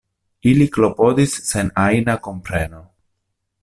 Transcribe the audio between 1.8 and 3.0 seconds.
ajna kompreno.